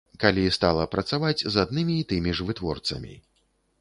Калі 0.21 0.45
стала 0.55 0.85
працаваць 0.95 1.45
з 1.55 1.67
аднымі 1.67 1.99
і 2.05 2.07
тымі 2.13 2.31
ж 2.41 2.51
вытворцамі. 2.51 3.13